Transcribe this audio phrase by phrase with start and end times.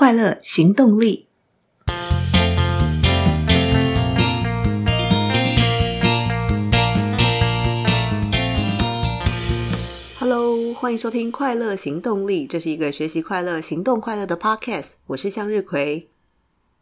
[0.00, 1.26] 快乐行动力。
[10.18, 14.92] Hello，欢迎收听《快乐行动力》，这是一个学习快乐、行动快乐的 Podcast。
[15.08, 16.08] 我是向日葵。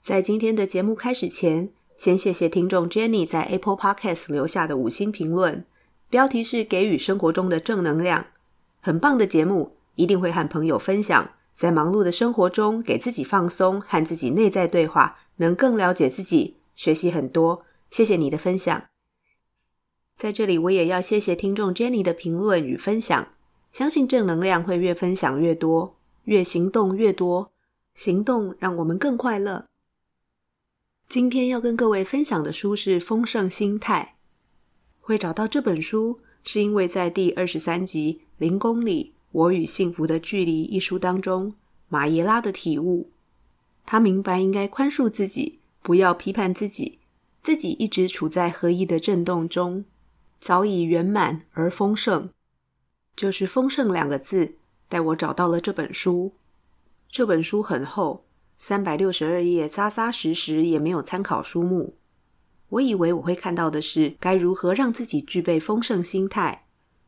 [0.00, 5.64] 在今天的节目开始前，先谢谢听众 Jenny 在 Apple Podcast 留下的五星评论，
[6.08, 8.26] 标题是“给予生活中的正能量”，
[8.80, 11.28] 很棒的节目，一定会和朋友分享。
[11.58, 17.64] 在忙碌的生活中，给自己放松，和自己内在对话，能更了解自己，学习很多。
[17.90, 18.84] 谢谢你的分享。
[20.14, 23.30] 在这里，我也要谢谢听众 Jenny 的评论与分享。
[23.72, 27.50] 相信正能量会越分享越多，越行动越多。
[27.92, 29.66] 行动让我们更快乐。
[31.08, 34.14] 今天要跟各位分享的书是《丰盛心态》。
[35.00, 39.14] 会找到这本书，是因为在第二十三集《零公里》。
[39.30, 41.54] 我与幸福的距离一书当中，
[41.88, 43.10] 马耶拉的体悟，
[43.84, 46.98] 他明白应该宽恕自己，不要批判自己，
[47.42, 49.84] 自己一直处在合一的震动中，
[50.40, 52.30] 早已圆满而丰盛。
[53.14, 54.54] 就是“丰盛”两个字，
[54.88, 56.32] 带我找到了这本书。
[57.10, 58.24] 这本书很厚，
[58.56, 61.96] 三百六十二页，扎扎实实，也没有参考书目。
[62.68, 66.66] 我以为我会看到的是该如何让自己具备丰盛心态。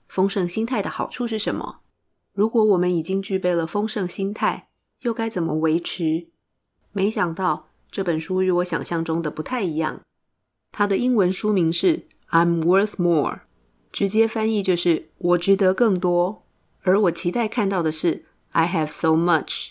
[0.09, 1.81] 丰盛心态的好处是什么？
[2.33, 4.69] 如果我们已经具备了丰盛心态，
[5.00, 6.28] 又该怎么维持？
[6.92, 10.00] 没想到这本书与我想象中的不太一样。
[10.72, 11.97] 它的英文书名是
[12.31, 13.34] 《I'm Worth More》，
[13.91, 16.45] 直接翻译就是“我值得更多”。
[16.83, 19.70] 而我期待看到的是 “I have so much”。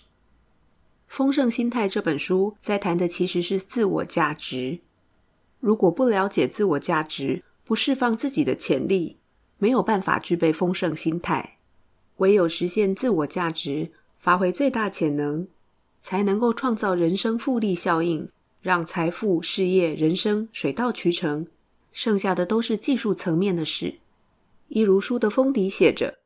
[1.07, 4.81] 丰盛心态这本书在谈的其实是自我价值。
[5.59, 9.17] 如果不了解自我价值，不释放自己的潜力，
[9.57, 11.58] 没有办法具备丰盛心态。
[12.19, 15.47] 唯有实现自我价值，发挥最大潜能，
[16.01, 18.29] 才能够创造人生复利效应，
[18.61, 21.47] 让财富、事业、人生水到渠成。
[21.91, 23.95] 剩下的都是技术层面的事。
[24.67, 26.19] 一如书的封底写着：“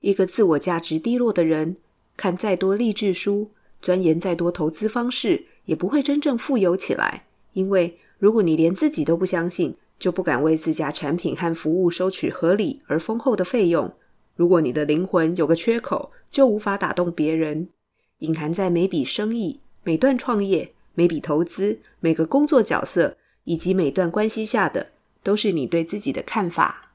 [0.00, 1.76] 一个自我价值低落的人，
[2.16, 3.50] 看再多励志书，
[3.80, 7.24] 钻研再多投资方式，也不会真正富有起来。
[7.54, 13.90] 因为如果你连自己都不相信，就不敢为自家产品和服务收取合理而丰厚的费用。”
[14.38, 17.70] 如果你的灵魂有个缺口，就无法打动别人。
[18.18, 24.92] 隐含在每笔生意、每段创业、每笔投资、每个工作角色以及每段关系下的，
[25.24, 26.92] 都是你对自己的看法。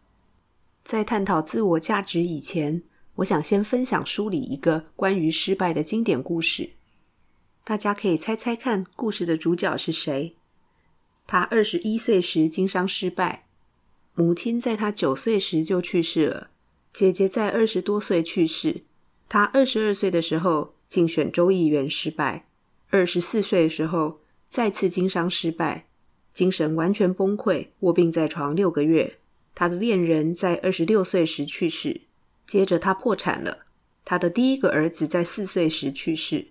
[0.86, 2.81] 在探讨自我价值以前，
[3.16, 6.70] 我想先分享梳理一个关于失败的经典故事。
[7.66, 10.38] 大家可以猜猜看，故事的主角是谁？
[11.28, 13.48] 他二十一岁时经商失败，
[14.14, 16.52] 母亲在他九岁时就去世了。
[16.94, 18.84] 姐姐在二十多岁去世，
[19.28, 22.46] 她二十二岁的时候竞选州议员失败，
[22.92, 25.88] 二十四岁的时候再次经商失败，
[26.31, 29.18] 精神完全崩溃，卧病在床六个月。
[29.56, 32.02] 她的恋人在二十六岁时去世，
[32.46, 33.66] 接着她破产了。
[34.06, 36.50] 她的第一个儿子在四岁时去世，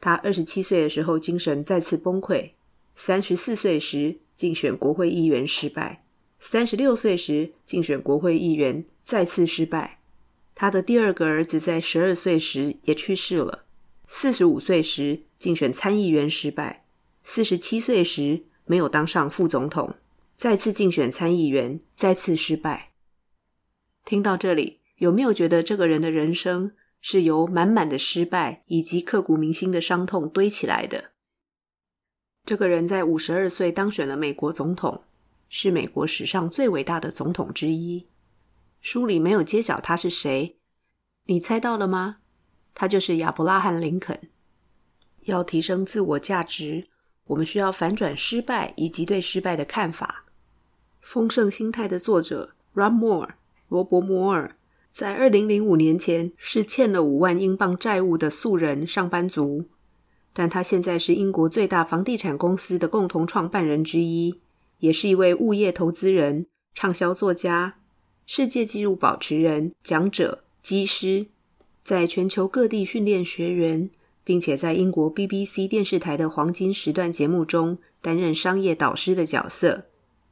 [0.00, 2.50] 她二十七岁的时候精神再次崩溃，
[2.94, 6.04] 三十四岁时竞选国会议员失败。
[6.40, 10.00] 三十六岁时竞选国会议员，再次失败。
[10.54, 13.64] 他的第二个儿子在十二岁时也去世了。
[14.08, 16.84] 四十五岁时竞选参议员失败。
[17.22, 19.94] 四十七岁时没有当上副总统，
[20.36, 22.90] 再次竞选参议员，再次失败。
[24.04, 31.10] 听到这里，有没有觉得这个人的人生是由满满的失败以及刻骨铭心的伤痛堆起来的？
[32.44, 35.04] 这个人在五十二岁当选了美国总统。
[35.52, 38.06] 是美国史上最伟大的总统之一。
[38.80, 40.56] 书里没有揭晓他是谁，
[41.24, 42.18] 你猜到了吗？
[42.72, 44.30] 他就是亚伯拉罕·林肯。
[45.22, 46.86] 要提升自我价值，
[47.26, 50.24] 我们需要反转失败以及对失败的看法。
[51.00, 53.30] 丰盛心态的作者 Rob Moore
[53.68, 54.56] 罗伯·摩尔，
[54.92, 59.64] 在二零零五年前是欠了五万英镑债务的素人上班族，
[60.32, 64.40] 但他现在是英国最大房地产公司的共同创办人之一。
[64.80, 67.76] 也是一位物业投资人、畅销作家、
[68.26, 71.26] 世界纪录保持人、讲者、机师，
[71.82, 73.88] 在全球各地训练学员，
[74.24, 79.86] 并且在英国 BBC 电视台的黄金时段节目中担任商业导师的角色。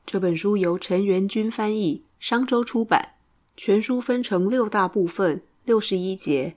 [0.04, 3.14] 这本书由陈元君翻译，商周出版。
[3.56, 6.54] 全书分成六大部分，六十一节，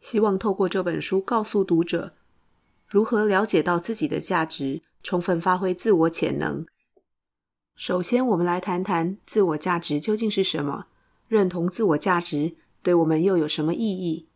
[0.00, 2.14] 希望透过这本书告诉读者
[2.86, 6.64] 如何了解到自己的价值，充分发挥自我潜能。
[7.76, 10.86] 首先，我们来谈谈自我价值究竟是什么？
[11.26, 14.26] 认同自我价值对我们又有什么意义？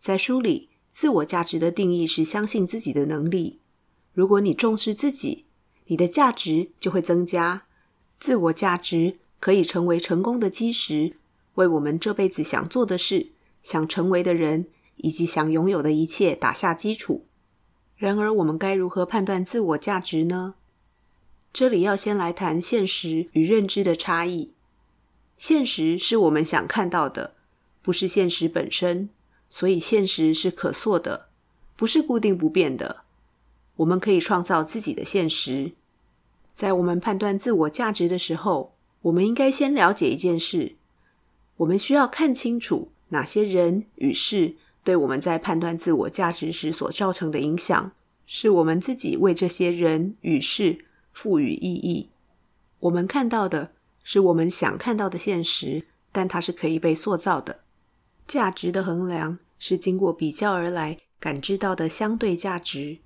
[0.00, 3.60] 在书里，自我价值的定义是相信自己的能力。
[4.12, 5.44] 如果你重视自己，
[5.86, 7.62] 你的价值就会增加。
[8.18, 11.14] 自我价值可以成为成功的基石，
[11.54, 13.28] 为我们这辈子想做的事、
[13.62, 14.66] 想成为的人
[14.96, 17.26] 以及想拥有的一切打下基础。
[17.96, 20.56] 然而，我们该如何判断自我价值呢？
[21.54, 24.54] 这里要先来谈现实与认知的差异。
[25.38, 27.36] 现实是我们想看到的，
[27.80, 29.08] 不是现实本身，
[29.48, 31.28] 所以现实是可塑的，
[31.76, 33.04] 不是固定不变的。
[33.76, 35.74] 我们可以创造自己的现实。
[36.56, 40.74] 在我们判断自我价值的时候，我们应该先了解一件事：
[41.58, 47.92] 我们需要看清楚哪些人与事对我们在判断自我价值时所造成的影响，
[48.26, 52.10] 是我们自己为这些人与事赋予意义。
[52.80, 53.70] 我们看到的
[54.02, 57.60] 是我们想看到的现实，但它是可以被塑造的。
[58.26, 62.98] 价值的衡量是经过比较而来感知到的相对价值。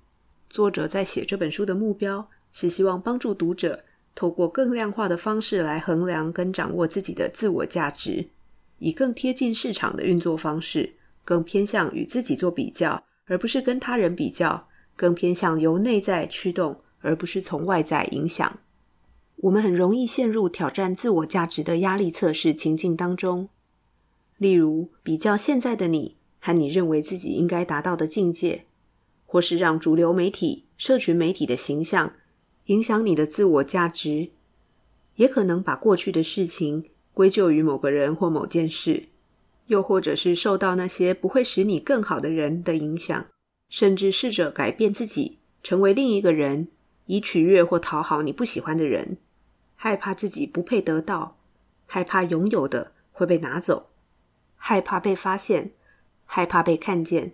[0.49, 3.83] 作者在写这本书的目标是希望帮助读者
[4.15, 8.27] 透过更量化的方式来衡量跟掌握自己的自我价值，
[8.79, 18.59] 以更贴近市场的运作方式，更偏向与自己做比较，而不是跟他人比较，更偏向由内在驱动，而不是从外在影响。
[19.37, 23.49] 我们很容易陷入挑战自我价值的压力测试情境当中，
[24.37, 28.65] 例如比较现在的你和你认为自己应该达到的境界。
[29.31, 32.13] 或是让主流媒体、社群媒体的形象
[32.65, 34.31] 影响你的自我价值，
[35.17, 39.03] 也可能把过去的事情归咎于某个人或某件事，
[39.67, 43.27] 又或者是受到那些不会使你更好的人的影响，
[43.69, 46.69] 甚至试着改变自己，成为另一个人，
[47.09, 49.17] 以取悦或讨好你不喜欢的人，
[49.75, 51.37] 害怕自己不配得到，
[51.87, 53.89] 害怕拥有的会被拿走，
[54.55, 55.71] 害怕被发现，
[56.25, 57.33] 害怕被看见。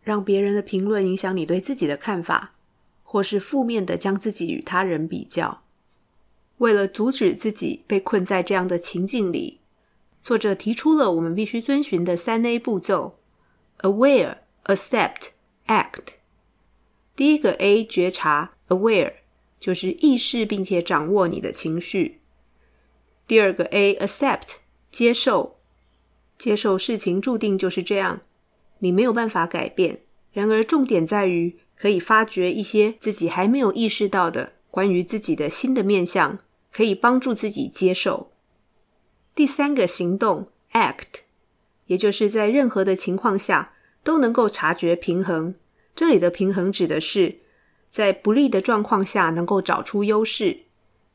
[0.00, 2.54] 让别人的评论影响你对自己的看法，
[3.02, 5.64] 或是负面的将自己与他人比较。
[6.58, 9.58] 为了阻止自己被困在这样的情境里，
[10.22, 13.18] 作者提出了我们必须遵循的三 A 步骤
[13.80, 14.36] ：Aware、
[14.66, 15.30] Accept、
[15.66, 16.14] Act。
[17.16, 19.14] 第一个 A 觉察 （Aware）
[19.58, 22.20] 就是意识并且掌握你的情绪。
[23.26, 24.56] 第二个 A Accept
[24.92, 25.58] 接受，
[26.38, 28.22] 接受事情注定就是这样。
[28.80, 30.02] 你没有办法改变，
[30.32, 36.38] 然而重点在于可以发掘一些自己还没有意识到的关于自己的新的面向，
[36.70, 38.30] 可以帮助自己接受。
[39.34, 41.22] 第三个行动，act，
[41.86, 43.74] 也就是在任何的情况下
[44.04, 45.54] 都能够察觉平衡。
[45.94, 47.40] 这里的平衡指的是
[47.96, 50.64] 在不利的状况下能够找出优势，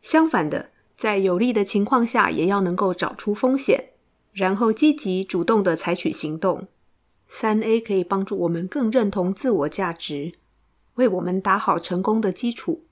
[0.01, 3.91] 相反的，在有利的情况下也要能够找出风险，
[4.33, 6.67] 然后积极主动的采取行动。
[7.27, 10.33] 三 A 可以帮助我们更认同自我价值，
[10.95, 12.85] 为我们打好成功的基础。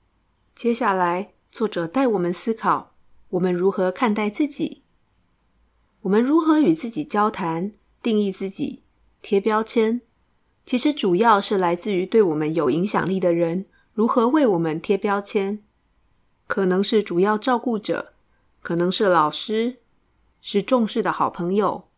[0.54, 2.92] 接下来，作者带我们思考：
[3.30, 4.82] 我们如何看待自己？
[6.02, 8.82] 我们如何与自己交谈、定义自己、
[9.20, 10.00] 贴标签？
[10.64, 15.62] 其实主要是来自于对我们有影响力的人如何为我们贴标签。
[16.46, 18.12] 可能是主要照顾者，
[18.60, 19.76] 可能是老师，
[20.40, 21.88] 是重视的好朋友、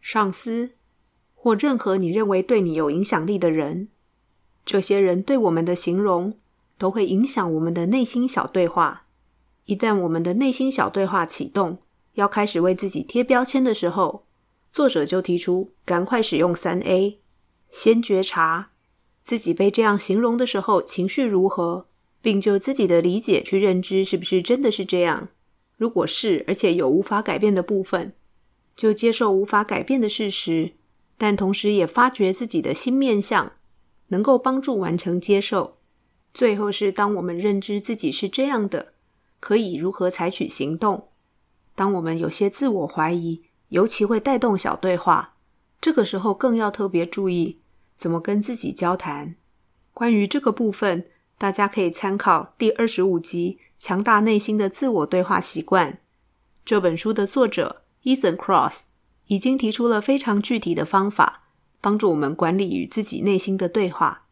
[0.00, 0.72] 上司。
[1.34, 3.86] 或任何你认为对你有影响力的人，
[4.64, 6.36] 这些人对我们的形容
[6.76, 9.06] 都会影响我们的内心小对话。
[9.66, 11.78] 一旦我们的内心小对话启动，
[12.14, 14.24] 要开始为自己贴标签的时候，
[14.72, 17.20] 作者就提出赶快使用三 A：
[17.70, 18.70] 先觉察
[19.26, 21.88] 自己被这样形容的时候情绪如何，
[22.22, 25.30] 并就自己的理解去认知是不是真的是这样。
[25.76, 28.12] 如果是，而且有无法改变的部分，
[28.76, 30.74] 就接受无法改变的事实。
[31.18, 33.54] 但同时也发掘自己的新面向，
[34.08, 35.78] 能够帮助完成接受。
[36.32, 38.92] 最后是当我们认知自己是这样的，
[39.40, 41.08] 可以如何采取行动？
[41.74, 45.34] 当我们有些自我怀疑，尤其会带动小对话，
[45.80, 47.58] 这个时候更要特别注意
[47.96, 49.34] 怎么跟自己交谈。
[49.92, 51.06] 关于这个部分，
[51.38, 55.92] 大家可以参考第二十五集《强大内心的自我对话习惯》
[56.64, 58.82] 这本书的作者 Ethan Cross。
[59.28, 61.48] 已经提出了非常具体的方法，
[61.80, 64.26] 帮助我们管理与自己内心的对话。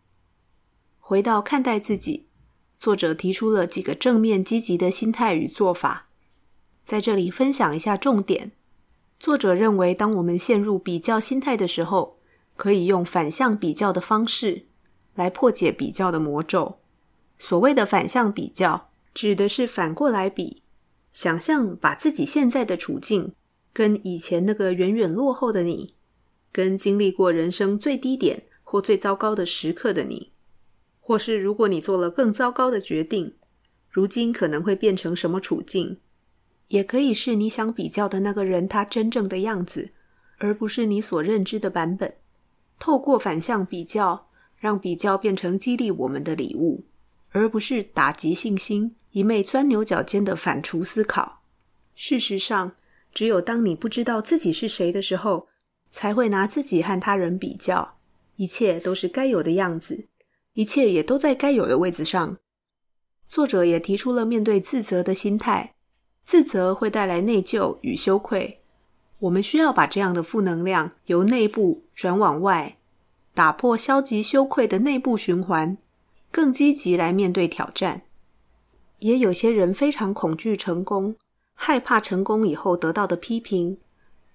[1.01, 2.29] 回到看待自己，
[2.79, 6.07] 作者提出了几个正面积极的心态与做法，
[6.85, 8.53] 在这里分享一下重点。
[9.19, 12.19] 作者认为，当我们陷入比较心态的时候，
[12.57, 14.67] 可以用反向比较的方式
[15.15, 16.79] 来破解比较的魔咒。
[17.39, 20.63] 所谓的反向比较，指的是反过来比，
[21.13, 23.33] 想象把自己现在的处境。
[23.73, 25.95] 跟以前那个远远落后的你，
[26.53, 30.31] 跟经历过人生最低点或最糟糕的时刻的你，
[31.01, 33.35] 或是如果你做了更糟糕的决定，
[33.91, 35.99] 如今可能会变成什么处境？
[36.69, 39.91] 也可以是你想比较的那个人他真正的样子，
[40.39, 42.15] 而不是你所认知的版本。
[42.79, 44.29] 透过反向比较，
[44.59, 46.85] 让比较变成激励我们的礼物，
[47.31, 51.41] 而不是打击信心、一味钻牛角尖的反刍思考。
[51.95, 52.75] 事实上，
[53.13, 55.49] 只有当你不知道自己是谁的时候，
[55.91, 57.97] 才会拿自己和他人比较。
[58.37, 60.09] 一切都是该有的样子，
[60.55, 62.37] 一切也都在该有的位置上。
[63.29, 65.77] 作者也提出了面对自责的心态，
[66.25, 68.64] 自责会带来内疚与羞愧。
[69.25, 72.77] 我们需要把这样的负能量由内部转往外，
[73.33, 75.79] 打破消极羞愧的内部循环，
[76.31, 78.03] 更积极来面对挑战。
[78.99, 81.17] 也有些人非常恐惧成功。
[81.57, 83.79] 害怕成功以后得到的批评，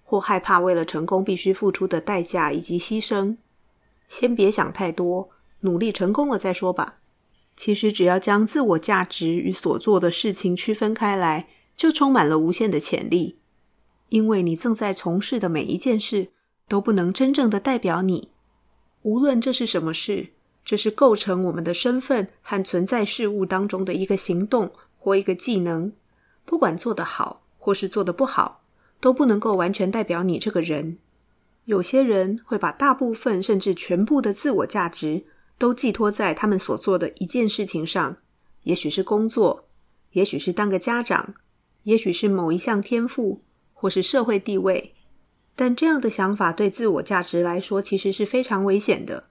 [0.03, 3.36] 或害怕为了成功必须付出的代价以及牺牲。
[4.08, 5.29] 先别想太多，
[5.60, 7.00] 努力成功了再说吧。
[7.58, 13.38] 其实只要将自我价值与所做的事情区分开来，就充满了无限的潜力。
[14.09, 16.29] 因为你正在从事的每一件事
[16.67, 18.29] 都不能真正的代表你，
[19.03, 20.29] 无论这是什么事，
[20.65, 25.91] 这是构成我们的身份和存在事物当中的一个行动或一个技能。
[26.45, 28.63] 不管做得好或是做得不好，
[28.99, 30.97] 都不能够完全代表你这个人。
[31.65, 35.25] 有些人会把大部分甚至全部的自我价值
[35.59, 38.17] 都寄托在他们所做的一件事情上，
[38.63, 39.65] 也许是工作，
[40.13, 41.35] 也许是当个家长，
[41.83, 43.43] 也许是某一项天赋，
[43.79, 44.93] 或是社会地位。
[45.55, 49.29] 但这样的想法对自我价值来说其实是非常危险的。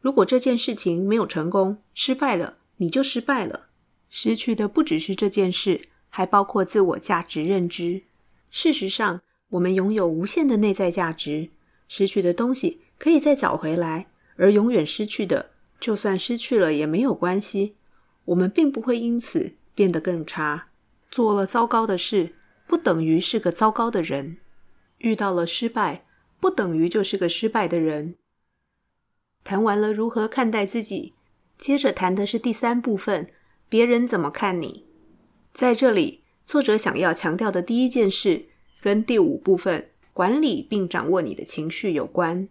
[0.00, 3.66] 如果这件事情没有成功，失败了，你就失败了，
[4.08, 5.88] 失去的不只是这件事。
[6.10, 8.02] 还包括自我价值认知。
[8.50, 11.50] 事实上，我们拥有无限的内在价值，
[11.86, 17.76] 失去的东西可以再找回来，而永远失去的，就算失去了也没有关系。
[18.24, 20.68] 我们并不会因此变得更差。
[21.10, 22.34] 做了糟糕的事，
[22.68, 24.36] 不等于是个糟糕的人；
[24.98, 26.04] 遇到了失败，
[26.38, 28.14] 不等于就是个失败的人。
[29.42, 31.14] 谈完了如何看待自己，
[31.56, 33.30] 接着谈的是第三部分：
[33.70, 34.84] 别人怎么看你。
[35.54, 38.44] 在这里，作者想要强调的第一件事，
[38.82, 42.48] 跟第五部分管理并掌握你的情绪有关，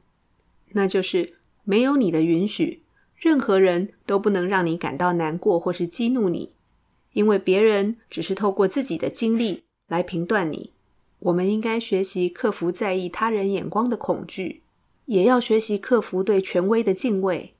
[0.71, 2.81] 那就是没有你的允许，
[3.15, 6.53] 任何人都不能让你感到难过或是激怒你，
[7.13, 10.71] 因为别人只是透过自己的经历来评断你。
[11.19, 14.61] 我们应该学习克服在意他人眼光的恐惧，
[15.05, 17.53] 也要学习克服对权威的敬畏。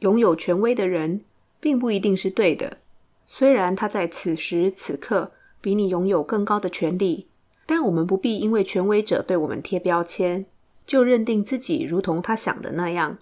[0.00, 1.22] 拥有权威的人，
[1.58, 2.78] 并不一定是对的。
[3.26, 7.26] 虽然他在此时此刻比你拥有更高的权力，
[7.66, 10.46] 但我们不必因为权威者对我们贴标签，
[10.86, 13.18] 就认定自己如同他想的那样。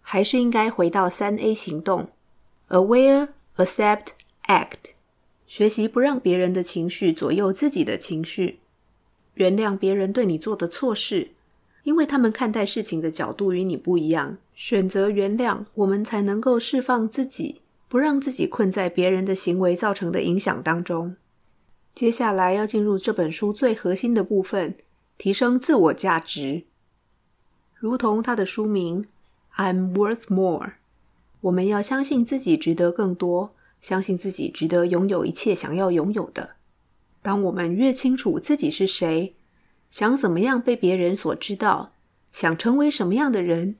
[0.00, 2.08] 还是应该回到三 A 行动
[2.68, 4.08] ：Aware、Accept、
[4.46, 4.91] Act。
[5.52, 8.60] 学习不让别人的情绪左右自己的情绪，
[9.34, 11.32] 原谅别人对你做的错事，
[11.82, 14.38] 因为他们看待事情的角度与你不一样。
[14.54, 17.60] 选择原谅，我们才能够释放自己。
[17.86, 21.16] 不让自己困在别人的行为造成的影响当中。
[21.94, 24.74] 接下来要进入这本书最核心的部分，
[25.18, 26.62] 提升自我价值。
[27.74, 29.04] 如同它的书名
[29.58, 30.76] "I'm worth more"，
[31.42, 36.56] 我们要相信自己值得更多，相信自己值得拥有一切想要拥有的。
[37.20, 39.34] 当我们越清楚自己是谁，
[39.90, 41.92] 想怎么样被别人所知道，
[42.32, 43.76] 想成为什么样的人，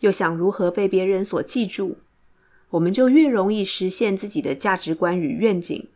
[0.00, 1.96] 又想如何被别人所记住。
[2.70, 5.88] 我们就越容易实现自己的价值观与愿景。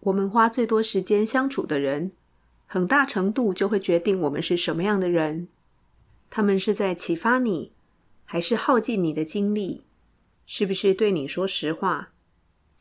[0.00, 2.10] 我们花最多时间相处的人，
[2.66, 5.46] 很大程度就会决定我们是什么样的人。
[6.28, 7.70] 他们是在启发你，
[8.24, 9.82] 还是耗尽你的精力？
[10.44, 12.10] 是不是对你说实话，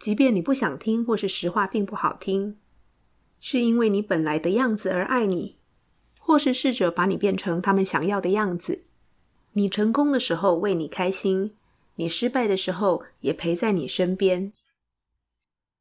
[0.01, 2.58] 即便你不想听，或是实话并不好听？
[3.39, 5.58] 是因为你本来的样子而爱你，
[6.17, 8.86] 或是试着把你变成他们想要的样子？
[9.53, 11.53] 你成功的时候为你开心。
[11.98, 14.51] 你失败的时候，也陪在你身边。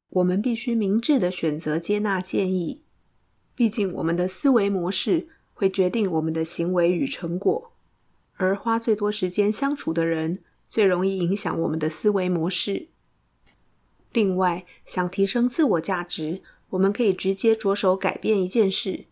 [0.09, 2.83] 我们必须明智地选择接纳建议，
[3.55, 7.73] 毕竟我们的思维模式会决定我们的行为与成果，
[8.35, 12.89] 而花最多时间相处的人，最容易影响我们的思维模式。
[14.13, 16.41] 另外，想提升自我价值，
[16.71, 19.05] 我们可以直接着手改变一件事，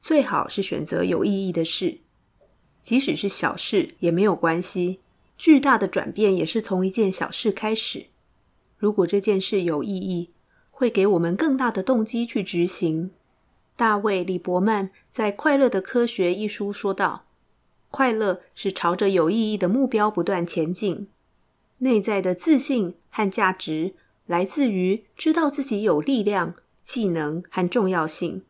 [0.00, 1.98] 最好是选择有意义的事，
[2.80, 5.00] 即使是小事也没有关系。
[5.36, 8.06] 巨大的转变也是从一件小事开始。
[8.76, 10.30] 如果这件事有意义，
[10.70, 13.10] 会给我们更大的动机去执行。
[13.76, 17.26] 大卫·李伯曼在《快乐的科学》一书说道
[17.92, 21.08] ：“快乐是朝着有意义的目标不断前进。
[21.78, 23.94] 内在的自信和价值
[24.28, 26.54] 来自于知道自己有力量、
[26.84, 28.42] 技能和重要性。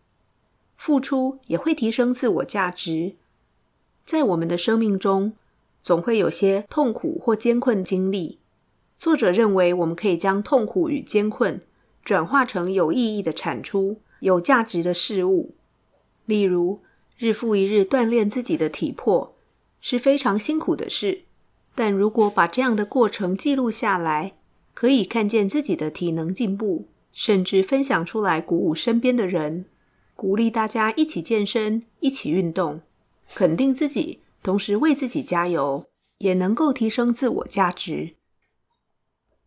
[0.76, 3.14] 付出也会提升自我价值。
[4.04, 5.34] 在我们的生命中，
[5.80, 8.40] 总会有些痛苦或艰困经历。
[8.96, 11.60] 作者认为，我们可以将痛苦与艰困
[12.04, 15.54] 转化成有意义的产出、有价值的事物。
[16.26, 16.80] 例如，
[17.16, 19.36] 日复一日锻炼自己的体魄
[19.80, 21.22] 是非常辛苦的事，
[21.76, 24.37] 但如果把这样的过程记录下来，
[24.78, 29.64] 可以看见自己的体能进步，甚至分享出来鼓舞身边的人。
[30.14, 32.82] 鼓励大家一起健身，一起运动，
[33.34, 35.86] 肯定自己，同时为自己加油，
[36.18, 38.14] 也能够提升自我价值。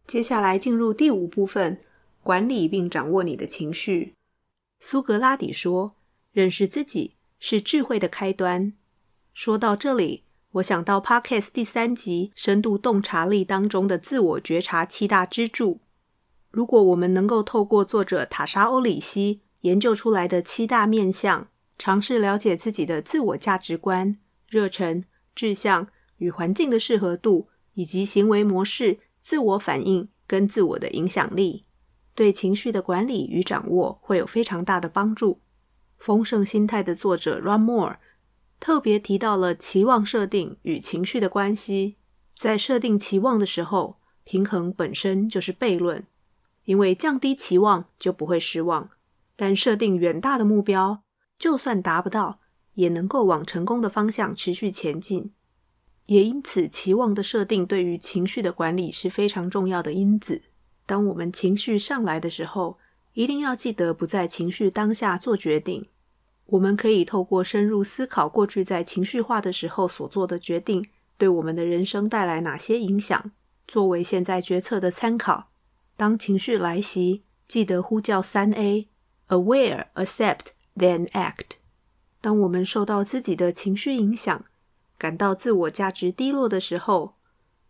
[0.06, 1.80] 接下来进入第五部分，
[2.24, 4.16] 管理并掌握你的情绪。
[4.82, 5.96] 苏格拉底说
[6.34, 8.74] ：“认识自己是智慧的开端。”
[9.34, 15.80] 说到这里，我想到 Podcast 第三集《深度洞察力》当中的自我觉察七大支柱。
[16.50, 24.18] 如果我们能够透过作者塔莎·欧里希，研究出来的七大面向，尝试了解自己的自我价值观、
[24.50, 31.64] 热忱、志向与环境的适合度，以及行为模式、自我反应跟自我的影响力，
[32.14, 35.40] 对情绪的管理与掌握会有非常大的帮助。
[35.98, 37.96] 丰盛心态的作者 Ron Moore
[38.62, 41.98] 特别提到了期望设定与情绪的关系。
[42.38, 46.06] 在设定期望的时候，平衡本身就是悖论，
[46.66, 48.92] 因为降低期望就不会失望。
[49.36, 51.02] 但设定远大的目标，
[51.40, 52.40] 就算达不到，
[52.76, 55.34] 也能够往成功的方向持续前进。
[56.06, 60.44] 也因此，期望的设定对于情绪的管理是非常重要的因子。
[60.86, 62.78] 当我们情绪上来的时候，
[63.14, 65.88] 一定要记得不在情绪当下做决定。
[66.52, 70.86] 我们可以透过深入思考过去在情绪化的时候所做的决定，
[71.18, 73.32] 对我们的人生带来哪些影响，
[73.66, 75.52] 作为现在决策的参考。
[75.96, 78.90] 当情绪来袭，记得呼叫三 A。
[79.30, 81.52] Aware, accept, then act。
[82.20, 84.44] 当我们受到自己的情绪影响，
[84.98, 87.16] 感到自我价值低落的时候，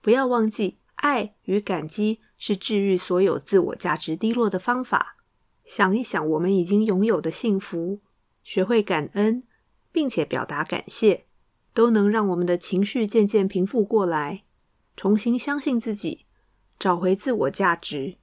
[0.02, 5.18] 不要忘记，爱与感激是治愈所有自我价值低落的方法。
[5.64, 8.02] 想一想我们已经拥有的幸福，
[8.44, 9.44] 学会感恩，
[9.92, 11.26] 并且表达感谢，
[11.74, 14.44] 都能让我们的情绪渐渐平复过来，
[14.96, 16.26] 重新相信自己，
[16.78, 18.18] 找回自我价值。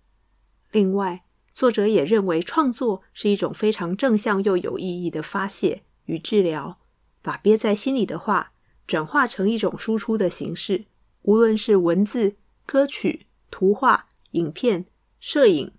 [0.71, 6.79] 另外，作者也认为，创作是一种非常正向又有意义的发泄与治疗。
[7.21, 8.53] 把憋在心里的话
[8.87, 10.87] 转化成一种输出的形式，
[11.23, 14.87] 无论是文字、歌曲、图画、影片、
[15.19, 15.73] 摄影，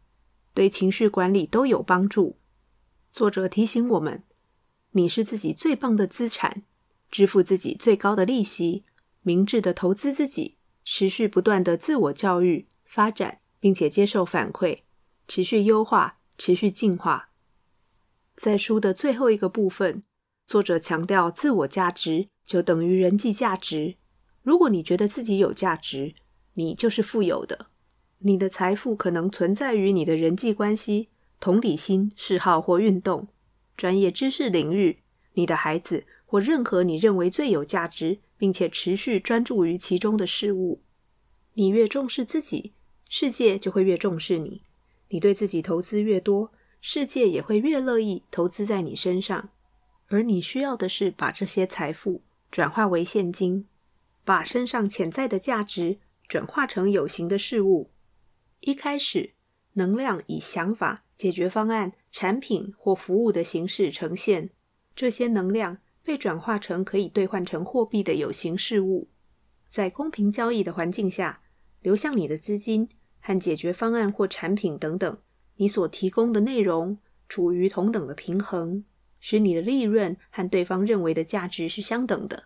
[0.54, 2.36] 对情绪管理都有帮助。
[3.12, 4.24] 作者提醒我们：
[4.92, 6.64] 你是自己最棒的资产，
[7.12, 8.84] 支付自己最高的利息，
[9.22, 14.80] 明智的投资自己，持续不断的自我教育、发展，并且接受反馈。
[15.28, 17.30] 持续优化，持续进化。
[18.36, 20.02] 在书的最后一个部分，
[20.48, 23.96] 作者强调，自我价值就等于人际价值。
[24.42, 26.16] 如果你觉得自己有价值，
[26.54, 27.68] 你就是富有的。
[28.20, 33.28] 你的财富可能存在于你的人际关系、同理心、嗜好或运动、
[33.80, 35.00] 专业知识领域、
[35.36, 40.82] 你的孩子或任何你认为最有价值，并且持续专注于其中的事物。
[41.54, 42.74] 你越重视自己，
[43.08, 44.64] 世界就会越重视你。
[45.08, 49.48] 你对自己投资越多，世界也会越乐意投资在你身上。
[50.10, 53.66] 而你需要的是把这些财富转化为现金，
[54.26, 57.92] 把身上潜在的价值转化成有形的事物。
[58.60, 59.32] 一开始，
[59.76, 64.50] 能量以想法、解决方案、产品或服务的形式呈现，
[64.96, 69.10] 这些能量被转化成可以兑换成货币的有形事物，
[69.70, 71.42] 在公平交易的环境下
[71.82, 72.90] 流向你的资金。
[73.22, 75.18] 和解决方案或产品等等，
[75.58, 78.86] 你所提供的内容处于同等的平衡，
[79.20, 82.46] 使你的利润和对方认为的价值是相等的。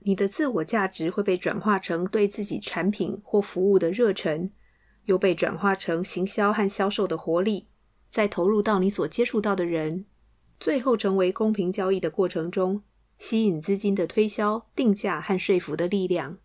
[0.00, 4.50] 你的自我价值会被转化成对自己产品或服务的热忱，
[5.04, 7.68] 又被转化成行销和销售的活力，
[8.10, 10.04] 再投入到你所接触到的人，
[10.58, 12.82] 最后成为公平交易的过程中
[13.16, 16.38] 吸引资金的推销、定价和说服的力量。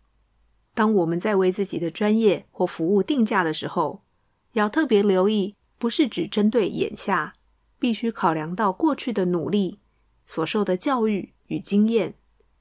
[0.74, 4.04] 当我们在为自己的专业或服务定价的时候，
[4.52, 7.34] 要特别留意，不是只针对眼下，
[7.78, 9.80] 必须考量到过去的努力、
[10.24, 12.14] 所受的教育与经验、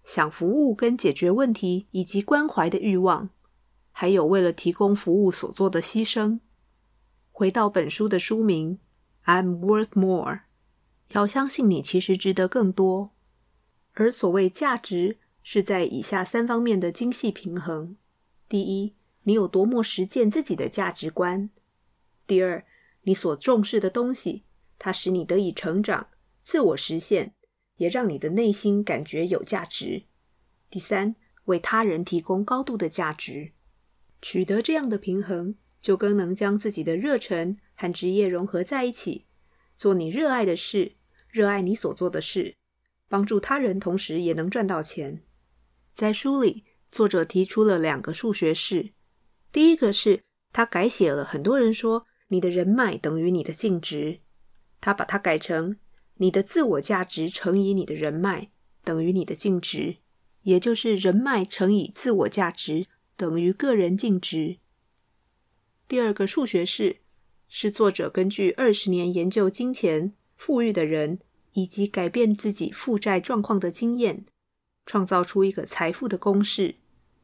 [0.04, 3.30] 想服务跟解决问题以及关怀的欲望，
[3.92, 6.40] 还有为了提供服务所做的牺牲。
[7.32, 8.80] 回到本书的书名
[9.26, 10.42] ，I'm worth more，
[11.10, 13.12] 要相信你其实值得更多。
[13.94, 17.96] 而所谓价值，是在以下三方面的精细平衡：
[18.50, 21.50] 第一，你有多么实践自己的价值观；
[22.28, 22.66] 第二，
[23.04, 24.44] 你所重视的东西，
[24.78, 26.08] 它使你得以成长、
[26.44, 27.34] 自我实现，
[27.78, 30.06] 也让你的内心感觉有价值；
[30.70, 33.52] 第三，为他人提供高度的价值。
[34.22, 39.26] 取得这样的平衡，就更能将自己的热忱和职业融合在一起，
[39.78, 40.94] 做你热爱的事，
[41.30, 42.56] 热爱你所做的事，
[43.08, 45.22] 帮助他人，同时也能赚到钱。
[45.94, 48.94] 在书里，作者提出了两个数学式。
[49.52, 54.20] 第一个是他改写了很多人说你的人脉等于你的净值，
[54.82, 55.78] 他把它改成
[56.16, 58.52] 你的自我价值乘以你的人脉
[58.84, 59.98] 等于你的净值，
[60.42, 62.86] 也就是人脉乘以自我价值
[63.16, 64.58] 等于个人净值。
[65.88, 67.02] 第二个数学式
[67.48, 71.20] 是作者根据二十年研究金钱、富裕的人
[71.54, 74.26] 以及改变自己负债状况的经验，
[74.86, 76.76] 创造出一个财富的公式，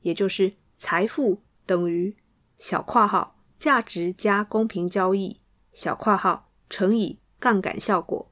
[0.02, 2.16] 也就是财富等于。
[2.58, 5.42] 小括号价值加公平交易，
[5.74, 8.32] 小括号乘以杠杆效果。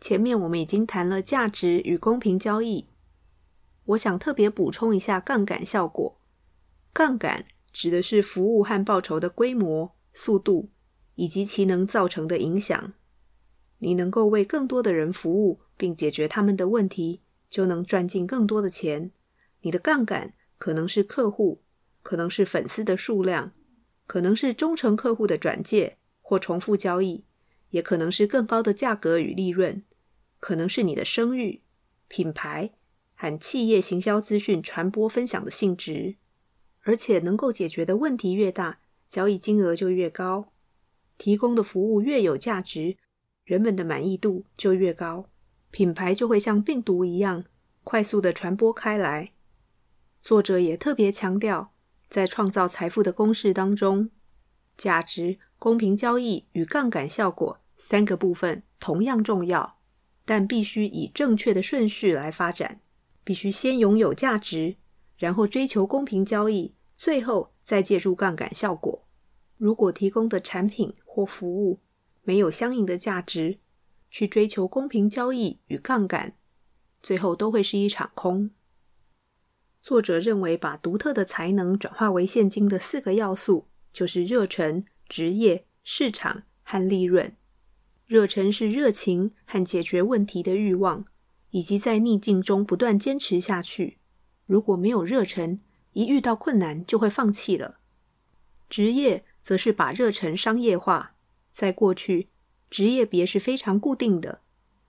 [0.00, 2.86] 前面我们已经谈了价值与公平交易，
[3.84, 6.18] 我想特别补充一下杠杆效果。
[6.94, 10.70] 杠杆指的是服务和报酬的规模、速度
[11.14, 12.92] 以及其能造成的影响。
[13.78, 19.10] 你能够为更多的人服务并解决他们的问题，就能赚进更多的钱。
[19.62, 21.62] 你的杠杆可能是客户。
[22.02, 23.52] 可能是粉丝的数量，
[24.06, 27.26] 可能是忠诚客户的转介或重复交易，
[27.72, 29.84] 也可能是更高的价格与利润，
[30.38, 31.60] 可能是你的声誉、
[32.08, 32.72] 品牌
[33.14, 36.16] 和企业行销资讯传播分享的性质。
[36.84, 40.52] 而且能够解决的问题越大，交易金额就越高，
[41.18, 42.96] 提供的服务越有价值，
[43.44, 45.28] 人们的满意度就越高，
[45.70, 47.44] 品牌就会像病毒一样
[47.84, 49.32] 快速地传播开来。
[50.22, 51.72] 作者也特别强调。
[52.08, 54.10] 在创造财富的公式当中，
[54.76, 59.78] 价值、公平交易与杠杆效果三个部分同样重要，
[60.24, 62.80] 但必须以正确的顺序来发展。
[63.22, 64.74] 必须先拥有价值，
[65.16, 69.04] 然后追求公平交易，最后再借助杠杆效果。
[69.56, 71.78] 如果提供的产品或服务
[72.24, 73.60] 没有相应的价值，
[74.10, 76.34] 去追求公平交易与杠杆，
[77.00, 78.50] 最后都会是一场空。
[79.80, 87.36] 作者认为，把独特的才能转化为现金的四个要素，就是热忱、职业、市场和利润。
[88.04, 91.04] 热忱是热情和解决问题的欲望，
[91.52, 93.98] 以及在逆境中不断坚持下去。
[94.46, 95.60] 如果没有热忱，
[95.92, 97.78] 一遇到困难就会放弃了。
[98.68, 101.14] 职业则是把热忱商业化。
[101.52, 102.28] 在过去，
[102.70, 104.40] 职业别是非常固定的，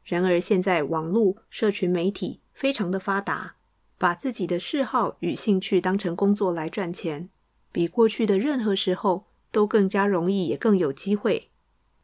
[0.03, 3.55] 然而现在网络、社群媒体非常的发达。
[3.97, 7.29] 把自己的嗜好与兴趣当成工作来赚钱，
[7.71, 11.51] 比过去的任何时候都更加容易，也更有机会。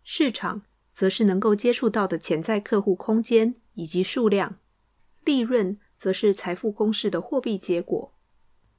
[0.03, 0.61] 市场
[0.93, 4.57] 则是能够接触到的潜在客户空间以及数量，
[5.25, 8.13] 利润则是财富公式的货币结果。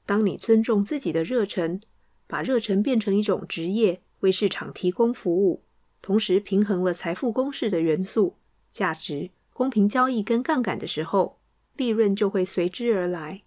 [0.09, 1.83] 当你尊重自己的热忱，
[2.27, 5.63] 把热忱变成一种职业，为市场提供服务，
[6.01, 8.37] 同时平衡了财富公式的元素——
[8.73, 11.37] 价值、公平交易跟杠杆的时候。
[11.77, 13.43] 利润就会随之而来。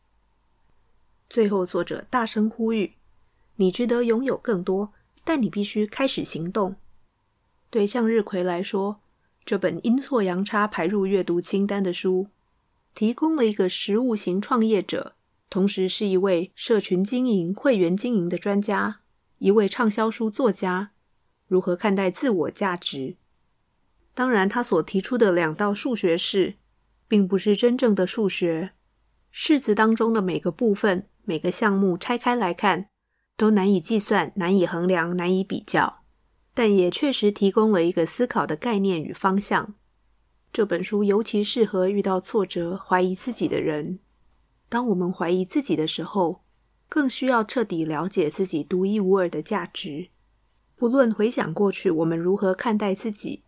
[1.30, 2.94] 最后，作者大声呼吁
[3.58, 4.94] ：“你值得拥有更多，
[5.26, 6.76] 但你必须开始行动。”
[7.70, 9.02] 对向日葵来说，
[9.44, 12.28] 这本阴错阳差排入阅读清单的书，
[12.94, 15.16] 提供了一个实物型创业者，
[15.52, 19.02] 同时是一位社群经营、会员经营的专家，
[19.38, 20.94] 一位畅销书作家，
[21.46, 23.18] 如何看待自我价值。
[24.16, 26.56] 当然，他所提出的两道数学式。
[27.12, 28.72] 并不是真正的数学，
[29.32, 32.88] 式子当中的每个部分、每个项目拆开来看，
[33.36, 36.04] 都难以计算、难以衡量、难以比较，
[36.54, 39.74] 但也确实提供了一个思考的概念与方向。
[40.54, 44.00] 这本书尤其适合遇到挫折、怀疑自己的人。
[44.72, 46.44] 当我们怀疑自己的时候，
[46.88, 50.08] 更需要彻底了解自己独一无二的价值。
[50.78, 53.44] 不论回想过去，我们如何看待自己。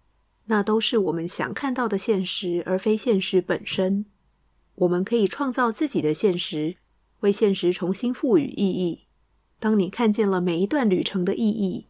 [0.48, 4.06] 那都是我们想看到的现实，而非现实本身。
[4.76, 6.76] 我们可以创造自己的现实，
[7.22, 9.06] 为现实重新赋予意义。
[9.62, 11.88] 当你看见了每一段旅程的意义，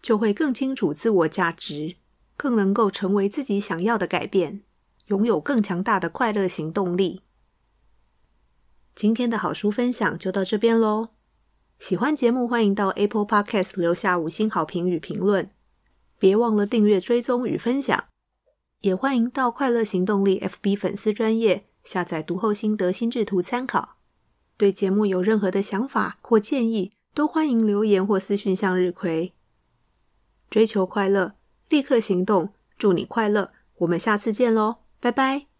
[0.00, 1.94] 就会更清楚自我价值，
[2.36, 4.62] 更能够成为自己想要的改变，
[5.06, 7.22] 拥有更强大的快乐行动力。
[8.94, 11.08] 今天的好书分享就到这边喽。
[11.78, 15.50] 喜欢节目，欢迎到 Apple Podcast 留下五星好评与评论。
[16.18, 18.04] 别忘了订阅、追踪与分享，
[18.80, 23.96] 也欢迎到快乐行动力 FB 粉丝专页下载读后心得心智图参考。
[24.56, 29.32] 对节目有任何的想法或建议，都欢迎留言或私讯向日葵。
[30.48, 31.34] 追求快乐，
[31.68, 33.50] 立刻行动，祝你快乐！
[33.78, 35.51] 我们下次见喽，拜拜。